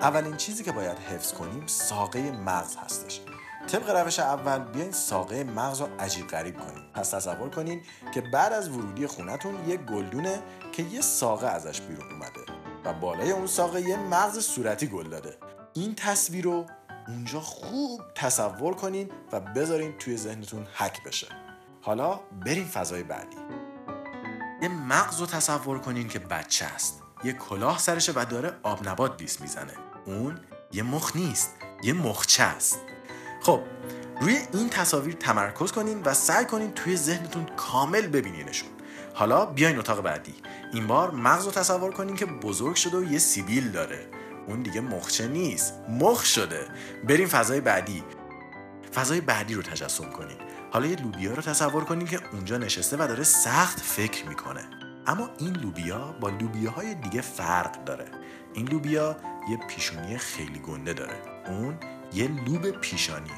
اولین 0.00 0.36
چیزی 0.36 0.64
که 0.64 0.72
باید 0.72 0.98
حفظ 0.98 1.32
کنیم 1.32 1.66
ساقه 1.66 2.30
مغز 2.30 2.76
هستش. 2.76 3.20
طبق 3.66 3.90
روش 3.90 4.18
اول 4.18 4.58
بیاین 4.58 4.92
ساقه 4.92 5.44
مغز 5.44 5.80
رو 5.80 5.88
عجیب 5.98 6.26
غریب 6.26 6.60
کنیم. 6.60 6.82
پس 6.94 7.10
تصور 7.10 7.50
کنین 7.50 7.82
که 8.14 8.20
بعد 8.20 8.52
از 8.52 8.68
ورودی 8.68 9.06
خونتون 9.06 9.68
یه 9.68 9.76
گلدونه 9.76 10.42
که 10.72 10.82
یه 10.82 11.00
ساقه 11.00 11.46
ازش 11.46 11.80
بیرون 11.80 12.12
اومده 12.12 12.40
و 12.84 12.92
بالای 12.92 13.30
اون 13.30 13.46
ساقه 13.46 13.80
یه 13.80 13.96
مغز 13.96 14.38
صورتی 14.38 14.86
گل 14.86 15.08
داده. 15.08 15.36
این 15.72 15.94
تصویر 15.94 16.44
رو 16.44 16.66
اونجا 17.08 17.40
خوب 17.40 18.00
تصور 18.14 18.74
کنین 18.74 19.10
و 19.32 19.40
بذارین 19.40 19.98
توی 19.98 20.16
ذهنتون 20.16 20.66
حک 20.74 21.04
بشه. 21.04 21.26
حالا 21.82 22.20
بریم 22.44 22.66
فضای 22.66 23.02
بعدی. 23.02 23.36
یه 24.64 24.70
مغز 24.70 25.20
رو 25.20 25.26
تصور 25.26 25.78
کنین 25.78 26.08
که 26.08 26.18
بچه 26.18 26.64
است. 26.64 27.02
یه 27.24 27.32
کلاه 27.32 27.78
سرشه 27.78 28.12
و 28.16 28.24
داره 28.24 28.52
آب 28.62 28.88
نبات 28.88 29.16
دیس 29.16 29.40
می‌زنه. 29.40 29.72
اون 30.06 30.40
یه 30.72 30.82
مخ 30.82 31.16
نیست 31.16 31.50
یه 31.82 31.92
مخچه 31.92 32.42
است. 32.42 32.78
خب 33.42 33.60
روی 34.20 34.38
این 34.52 34.68
تصاویر 34.68 35.14
تمرکز 35.14 35.72
کنین 35.72 36.02
و 36.02 36.14
سعی 36.14 36.44
کنین 36.44 36.72
توی 36.72 36.96
ذهنتون 36.96 37.46
کامل 37.56 38.06
ببینینشون. 38.06 38.68
حالا 39.14 39.46
بیاین 39.46 39.78
اتاق 39.78 40.00
بعدی. 40.00 40.34
این 40.72 40.86
بار 40.86 41.10
مغز 41.10 41.44
رو 41.44 41.50
تصور 41.50 41.92
کنین 41.92 42.16
که 42.16 42.26
بزرگ 42.26 42.74
شده 42.74 42.96
و 42.96 43.04
یه 43.04 43.18
سیبیل 43.18 43.70
داره. 43.70 44.08
اون 44.46 44.62
دیگه 44.62 44.80
مخچه 44.80 45.28
نیست 45.28 45.74
مخ 45.88 46.24
شده. 46.24 46.68
بریم 47.08 47.28
فضای 47.28 47.60
بعدی. 47.60 48.04
فضای 48.94 49.20
بعدی 49.20 49.54
رو 49.54 49.62
تجسم 49.62 50.10
کنین. 50.10 50.36
حالا 50.74 50.86
یه 50.86 50.96
لوبیا 50.96 51.34
رو 51.34 51.42
تصور 51.42 51.84
کنین 51.84 52.06
که 52.06 52.20
اونجا 52.32 52.58
نشسته 52.58 52.96
و 52.96 53.06
داره 53.06 53.24
سخت 53.24 53.80
فکر 53.80 54.26
می‌کنه. 54.26 54.64
اما 55.06 55.30
این 55.38 55.56
لوبیا 55.56 56.12
با 56.20 56.28
لوبیاهای 56.28 56.94
دیگه 56.94 57.20
فرق 57.20 57.84
داره. 57.84 58.04
این 58.54 58.68
لوبیا 58.68 59.16
یه 59.50 59.56
پیشونی 59.56 60.18
خیلی 60.18 60.58
گنده 60.58 60.92
داره. 60.92 61.16
اون 61.46 61.78
یه 62.12 62.28
لوب 62.28 62.70
پیشانیه. 62.70 63.32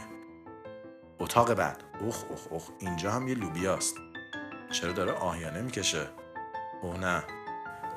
اتاق 1.18 1.54
بعد. 1.54 1.82
اوخ 2.00 2.24
اوخ 2.28 2.40
اوخ. 2.50 2.68
اینجا 2.78 3.12
هم 3.12 3.28
یه 3.28 3.34
لوبیاست. 3.34 3.94
چرا 4.72 4.92
داره 4.92 5.12
آهیانه 5.12 5.62
می‌کشه؟ 5.62 6.06
اوه 6.82 6.98
نه. 6.98 7.22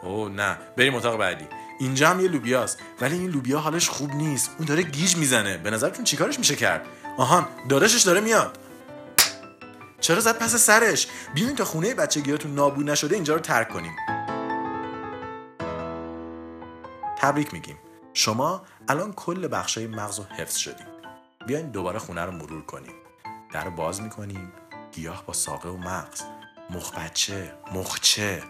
اوه 0.03 0.31
نه. 0.31 0.57
بریم 0.77 0.95
اتاق 0.95 1.17
بعدی. 1.17 1.47
اینجا 1.79 2.09
هم 2.09 2.19
یه 2.19 2.27
لوبیاست. 2.27 2.79
ولی 3.01 3.17
این 3.17 3.29
لوبیا 3.29 3.59
حالش 3.59 3.89
خوب 3.89 4.13
نیست. 4.13 4.51
اون 4.57 4.67
داره 4.67 4.81
گیج 4.81 5.15
می‌زنه. 5.17 5.57
به 5.57 5.71
نظرتون 5.71 6.05
چیکارش 6.05 6.39
میشه 6.39 6.55
کرد؟ 6.55 6.85
آهان 7.17 7.47
داداشش 7.69 8.01
داره 8.01 8.21
میاد. 8.21 8.57
چرا 9.99 10.19
زد 10.19 10.37
پس 10.37 10.55
سرش؟ 10.55 11.07
بیاین 11.33 11.55
تا 11.55 11.65
خونه 11.65 11.93
بچگیاتون 11.93 12.55
نابود 12.55 12.89
نشده 12.89 13.15
اینجا 13.15 13.33
رو 13.33 13.39
ترک 13.39 13.69
کنیم. 13.69 13.95
تبریک 17.17 17.53
میگیم. 17.53 17.77
شما 18.13 18.65
الان 18.87 19.13
کل 19.13 19.47
بخشای 19.51 19.87
مغز 19.87 20.19
رو 20.19 20.25
حفظ 20.25 20.55
شدیم. 20.55 20.87
بیاین 21.47 21.71
دوباره 21.71 21.99
خونه 21.99 22.25
رو 22.25 22.31
مرور 22.31 22.65
کنیم. 22.65 22.93
در 23.53 23.69
باز 23.69 24.01
می‌کنیم. 24.01 24.51
گیاه 24.91 25.25
با 25.25 25.33
ساقه 25.33 25.69
و 25.69 25.77
مغز. 25.77 26.21
مخ 26.69 26.95
بچه 26.95 27.53
مخچه 27.73 28.43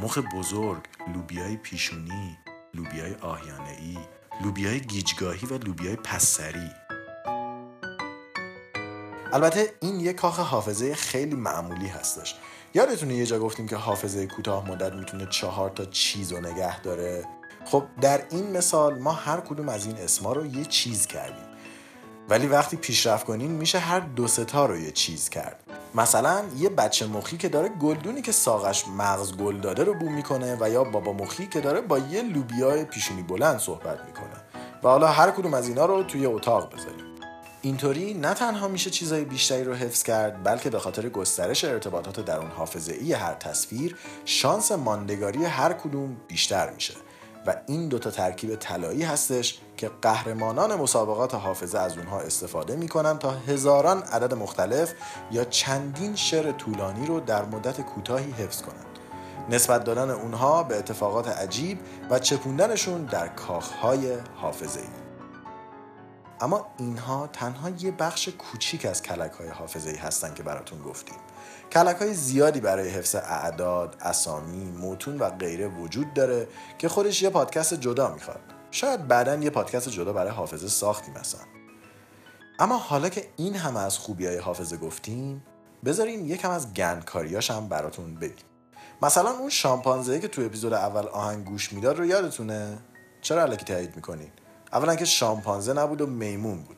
مخ 0.00 0.18
بزرگ 0.18 0.82
لوبیای 1.14 1.56
پیشونی 1.56 2.38
لوبیای 2.74 3.14
آهیانه 3.14 3.76
ای 3.80 3.98
لوبیای 4.44 4.80
گیجگاهی 4.80 5.46
و 5.46 5.58
لوبیای 5.58 5.96
پسری 5.96 6.70
البته 9.34 9.72
این 9.80 10.00
یک 10.00 10.16
کاخ 10.16 10.40
حافظه 10.40 10.94
خیلی 10.94 11.34
معمولی 11.34 11.86
هستش. 11.86 12.36
یادتونه 12.74 13.14
یه 13.14 13.26
جا 13.26 13.38
گفتیم 13.38 13.68
که 13.68 13.76
حافظه 13.76 14.26
کوتاه 14.26 14.70
مدت 14.70 14.92
می‌تونه 14.92 15.26
چهار 15.26 15.70
تا 15.70 15.84
چیز 15.84 16.32
رو 16.32 16.40
نگه 16.40 16.80
داره؟ 16.80 17.24
خب 17.64 17.82
در 18.00 18.22
این 18.30 18.56
مثال 18.56 18.98
ما 18.98 19.12
هر 19.12 19.40
کدوم 19.40 19.68
از 19.68 19.86
این 19.86 19.96
اسما 19.96 20.32
رو 20.32 20.46
یه 20.46 20.64
چیز 20.64 21.06
کردیم. 21.06 21.44
ولی 22.28 22.46
وقتی 22.46 22.76
پیشرفت 22.76 23.26
کنین 23.26 23.50
میشه 23.50 23.78
هر 23.78 24.00
دو 24.00 24.26
ستا 24.26 24.66
رو 24.66 24.76
یه 24.76 24.90
چیز 24.90 25.28
کرد. 25.28 25.60
مثلا 25.94 26.42
یه 26.56 26.68
بچه 26.68 27.06
مخی 27.06 27.36
که 27.36 27.48
داره 27.48 27.68
گلدونی 27.68 28.22
که 28.22 28.32
ساقش 28.32 28.88
مغز 28.88 29.36
گل 29.36 29.60
داده 29.60 29.84
رو 29.84 29.94
بو 29.94 30.08
می‌کنه 30.08 30.56
و 30.60 30.70
یا 30.70 30.84
بابا 30.84 31.12
مخی 31.12 31.46
که 31.46 31.60
داره 31.60 31.80
با 31.80 31.98
یه 31.98 32.22
لوبیای 32.22 32.84
پیشونی 32.84 33.22
بلند 33.22 33.58
صحبت 33.58 33.98
می‌کنه. 34.06 34.64
و 34.82 34.88
حالا 34.88 35.06
هر 35.06 35.30
کدوم 35.30 35.54
از 35.54 35.68
اینا 35.68 35.86
رو 35.86 36.02
توی 36.02 36.26
اتاق 36.26 36.74
بذاریم. 36.74 37.03
اینطوری 37.64 38.14
نه 38.14 38.34
تنها 38.34 38.68
میشه 38.68 38.90
چیزای 38.90 39.24
بیشتری 39.24 39.64
رو 39.64 39.74
حفظ 39.74 40.02
کرد 40.02 40.42
بلکه 40.42 40.70
به 40.70 40.78
خاطر 40.78 41.08
گسترش 41.08 41.64
ارتباطات 41.64 42.20
درون 42.20 42.50
حافظه 42.50 42.92
ای 42.92 43.12
هر 43.12 43.34
تصویر 43.34 43.96
شانس 44.24 44.72
ماندگاری 44.72 45.44
هر 45.44 45.72
کدوم 45.72 46.16
بیشتر 46.28 46.70
میشه 46.70 46.94
و 47.46 47.56
این 47.66 47.88
دوتا 47.88 48.10
ترکیب 48.10 48.56
طلایی 48.56 49.02
هستش 49.02 49.58
که 49.76 49.90
قهرمانان 50.02 50.74
مسابقات 50.74 51.34
حافظه 51.34 51.78
از 51.78 51.98
اونها 51.98 52.20
استفاده 52.20 52.76
می‌کنن 52.76 53.18
تا 53.18 53.30
هزاران 53.30 54.02
عدد 54.02 54.34
مختلف 54.34 54.92
یا 55.30 55.44
چندین 55.44 56.16
شعر 56.16 56.52
طولانی 56.52 57.06
رو 57.06 57.20
در 57.20 57.44
مدت 57.44 57.80
کوتاهی 57.80 58.30
حفظ 58.30 58.62
کنند. 58.62 58.98
نسبت 59.50 59.84
دادن 59.84 60.10
اونها 60.10 60.62
به 60.62 60.78
اتفاقات 60.78 61.28
عجیب 61.28 61.78
و 62.10 62.18
چپوندنشون 62.18 63.04
در 63.04 63.28
کاخهای 63.28 64.12
حافظه 64.36 64.80
ای. 64.80 65.03
اما 66.44 66.66
اینها 66.78 67.26
تنها 67.26 67.70
یه 67.70 67.90
بخش 67.90 68.28
کوچیک 68.28 68.86
از 68.86 69.02
کلک 69.02 69.32
های 69.32 69.48
حافظه 69.48 69.90
ای 69.90 69.96
هستن 69.96 70.34
که 70.34 70.42
براتون 70.42 70.82
گفتیم. 70.82 71.16
کلک 71.72 71.96
های 71.96 72.14
زیادی 72.14 72.60
برای 72.60 72.88
حفظ 72.88 73.14
اعداد، 73.14 73.96
اسامی، 74.00 74.64
متون 74.64 75.18
و 75.18 75.30
غیره 75.30 75.68
وجود 75.68 76.14
داره 76.14 76.48
که 76.78 76.88
خودش 76.88 77.22
یه 77.22 77.30
پادکست 77.30 77.74
جدا 77.74 78.14
می‌خواد. 78.14 78.40
شاید 78.70 79.08
بعدا 79.08 79.34
یه 79.34 79.50
پادکست 79.50 79.88
جدا 79.88 80.12
برای 80.12 80.30
حافظه 80.30 80.68
ساختیم 80.68 81.14
مثلا. 81.14 81.40
اما 82.58 82.76
حالا 82.76 83.08
که 83.08 83.28
این 83.36 83.56
همه 83.56 83.80
از 83.80 83.98
خوبی 83.98 84.26
های 84.26 84.38
حافظه 84.38 84.76
گفتیم 84.76 85.44
بذاریم 85.84 86.26
یکم 86.26 86.50
از 86.50 86.74
گندکاریاش 86.74 87.50
هم 87.50 87.68
براتون 87.68 88.14
بگیم. 88.14 88.46
مثلا 89.02 89.30
اون 89.30 89.50
شامپانزه 89.50 90.20
که 90.20 90.28
تو 90.28 90.42
اپیزود 90.42 90.72
اول 90.72 91.06
آهنگ 91.06 91.44
گوش 91.44 91.72
می‌داد 91.72 91.98
رو 91.98 92.04
یادتونه؟ 92.04 92.78
چرا 93.22 93.42
علکی 93.42 93.64
تایید 93.64 93.96
می‌کنین؟ 93.96 94.30
اولا 94.72 94.94
که 94.94 95.04
شامپانزه 95.04 95.72
نبود 95.72 96.00
و 96.00 96.06
میمون 96.06 96.62
بود. 96.62 96.76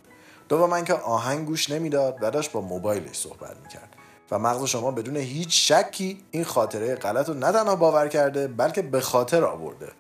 دوم 0.49 0.85
که 0.85 0.95
آهنگ 0.95 1.47
گوش 1.47 1.71
نمی‌داد 1.71 2.19
و 2.21 2.31
داشت 2.31 2.53
با 2.53 2.61
موبایلش 2.61 3.17
صحبت 3.17 3.57
می‌کرد. 3.63 3.97
و 4.31 4.39
مغز 4.39 4.65
شما 4.65 4.91
بدون 4.91 5.17
هیچ 5.17 5.73
شکی 5.73 6.25
این 6.31 6.45
خاطره 6.45 6.95
غلط 6.95 7.29
رو 7.29 7.35
نه 7.35 7.53
تنها 7.53 7.77
باور 7.77 8.09
کرده 8.09 8.49
بلکه 8.49 8.83
به 8.83 9.01
خاطر 9.01 9.45
آورده. 9.45 9.93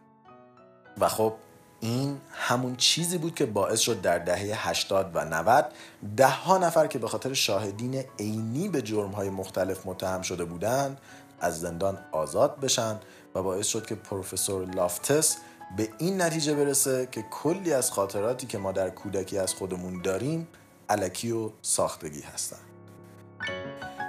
و 1.00 1.08
خب 1.08 1.34
این 1.80 2.20
همون 2.32 2.76
چیزی 2.76 3.18
بود 3.18 3.34
که 3.34 3.46
باعث 3.46 3.80
شد 3.80 4.00
در 4.00 4.18
دهه 4.18 4.68
80 4.68 5.10
و 5.14 5.24
90 5.24 5.72
ده 6.16 6.28
ها 6.28 6.58
نفر 6.58 6.86
که 6.86 6.98
به 6.98 7.08
خاطر 7.08 7.34
شاهدین 7.34 8.04
عینی 8.18 8.68
به 8.68 8.82
جرمهای 8.82 9.30
مختلف 9.30 9.86
متهم 9.86 10.22
شده 10.22 10.44
بودند 10.44 11.00
از 11.40 11.60
زندان 11.60 11.98
آزاد 12.12 12.60
بشن 12.60 13.00
و 13.34 13.42
باعث 13.42 13.66
شد 13.66 13.86
که 13.86 13.94
پروفسور 13.94 14.64
لافتس 14.64 15.36
به 15.76 15.88
این 15.98 16.22
نتیجه 16.22 16.54
برسه 16.54 17.08
که 17.12 17.22
کلی 17.22 17.72
از 17.72 17.90
خاطراتی 17.90 18.46
که 18.46 18.58
ما 18.58 18.72
در 18.72 18.90
کودکی 18.90 19.38
از 19.38 19.54
خودمون 19.54 20.02
داریم 20.02 20.48
علکی 20.88 21.30
و 21.32 21.50
ساختگی 21.62 22.20
هستن. 22.20 22.56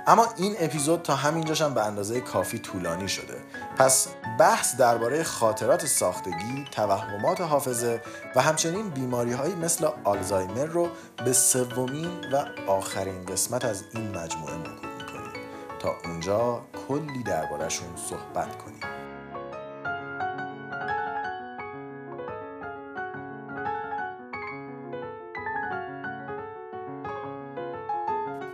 اما 0.07 0.27
این 0.37 0.55
اپیزود 0.59 1.01
تا 1.01 1.15
همینجاش 1.15 1.61
هم 1.61 1.73
به 1.73 1.85
اندازه 1.85 2.21
کافی 2.21 2.59
طولانی 2.59 3.07
شده. 3.07 3.37
پس 3.77 4.07
بحث 4.39 4.75
درباره 4.75 5.23
خاطرات 5.23 5.85
ساختگی، 5.85 6.65
توهمات 6.71 7.41
حافظه 7.41 8.01
و 8.35 8.41
همچنین 8.41 8.89
بیماری 8.89 9.33
هایی 9.33 9.55
مثل 9.55 9.89
آلزایمر 10.03 10.65
رو 10.65 10.89
به 11.25 11.33
سومین 11.33 12.31
و 12.33 12.45
آخرین 12.67 13.25
قسمت 13.25 13.65
از 13.65 13.83
این 13.95 14.17
مجموعه 14.17 14.55
موکول 14.55 14.97
تا 15.79 15.95
اونجا 16.05 16.61
کلی 16.87 17.23
دربارهشون 17.23 17.87
صحبت 18.09 18.57
کنیم. 18.57 18.96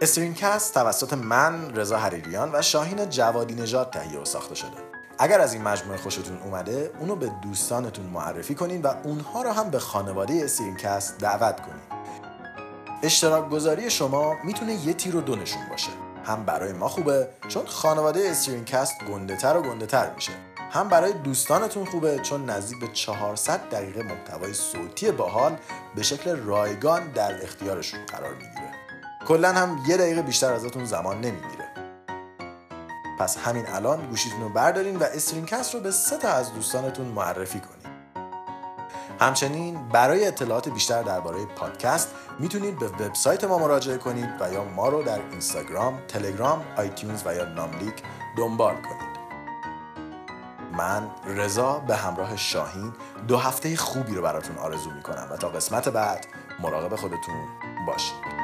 استرینکست 0.04 0.74
توسط 0.74 1.14
من 1.14 1.76
رضا 1.76 1.98
حریریان 1.98 2.52
و 2.54 2.62
شاهین 2.62 3.10
جوادی 3.10 3.56
نژاد 3.56 3.90
تهیه 3.90 4.20
و 4.20 4.26
ساخته 4.26 4.56
شده. 4.56 4.78
اگر 5.20 5.40
از 5.40 5.54
این 5.54 5.64
مجموعه 5.64 5.98
خوشتون 5.98 6.38
اومده 6.38 6.92
اونو 7.00 7.16
به 7.16 7.32
دوستانتون 7.42 8.06
معرفی 8.06 8.56
کنین 8.56 8.82
و 8.82 8.94
اونها 9.04 9.42
رو 9.42 9.52
هم 9.52 9.70
به 9.70 9.80
خانواده 9.80 10.42
استرینکست 10.44 11.18
دعوت 11.18 11.62
کنین. 11.62 11.82
اشتراک 13.04 13.50
گذاری 13.50 13.90
شما 13.90 14.36
می‌تونه 14.44 14.74
یه 14.74 14.94
تیر 14.94 15.16
و 15.16 15.22
دو 15.22 15.36
نشون 15.36 15.62
باشه. 15.70 15.90
هم 16.26 16.46
برای 16.46 16.74
ما 16.74 16.88
خوبه 16.88 17.28
چون 17.48 17.66
خانواده 17.66 18.30
استرینکست 18.30 19.04
گنده 19.04 19.36
تر 19.36 19.58
و 19.58 19.62
گنده 19.62 19.86
تر 19.86 20.14
میشه. 20.16 20.32
هم 20.72 20.90
برای 20.90 21.14
دوستانتون 21.14 21.86
خوبه 21.86 22.20
چون 22.20 22.50
نزدیک 22.50 22.80
به 22.80 22.88
400 22.88 23.70
دقیقه 23.70 24.04
محتوای 24.04 24.54
صوتی 24.54 25.12
باحال 25.12 25.58
به 25.96 26.04
شکل 26.04 26.36
رایگان 26.36 27.12
در 27.12 27.44
اختیارشون 27.44 28.00
قرار 28.06 28.34
می‌گیره. 28.34 28.63
کلا 29.28 29.54
هم 29.54 29.80
یه 29.88 29.98
دقیقه 29.98 30.22
بیشتر 30.22 30.54
ازتون 30.54 30.86
زمان 30.86 31.18
نمی‌گیره. 31.18 31.70
پس 33.20 33.38
همین 33.38 33.68
الان 33.68 34.06
گوشیتون 34.06 34.42
رو 34.42 34.50
بردارین 34.50 34.96
و 34.96 35.04
استرینکست 35.04 35.74
رو 35.74 35.80
به 35.80 35.92
سه 35.92 36.18
تا 36.18 36.30
از 36.30 36.54
دوستانتون 36.54 37.06
معرفی 37.06 37.60
کنید 37.60 37.94
همچنین 39.20 39.88
برای 39.90 40.28
اطلاعات 40.28 40.70
بیشتر 40.70 41.04
درباره 41.04 41.46
پادکست 41.46 42.08
می‌تونید 42.40 42.80
به 42.80 42.88
وبسایت 42.88 43.44
ما 43.44 43.58
مراجعه 43.58 43.98
کنید 43.98 44.30
و 44.40 44.54
یا 44.54 44.64
ما 44.64 44.90
رو 44.90 45.04
در 45.04 45.20
اینستاگرام، 45.32 46.00
تلگرام، 46.08 46.64
آیتیونز 46.78 47.22
و 47.26 47.36
یا 47.36 47.46
ناملیک 47.46 48.04
دنبال 48.38 48.76
کنید. 48.76 49.14
من 50.78 51.08
رضا 51.26 51.80
به 51.80 51.96
همراه 51.96 52.38
شاهین 52.38 52.94
دو 53.28 53.38
هفته 53.38 53.76
خوبی 53.76 54.16
رو 54.16 54.22
براتون 54.22 54.58
آرزو 54.58 54.92
می‌کنم 54.92 55.28
و 55.32 55.38
تا 55.38 55.50
قسمت 55.50 55.90
بعد 55.90 56.28
مراقب 56.60 56.96
خودتون 56.96 57.36
باشید. 57.88 58.43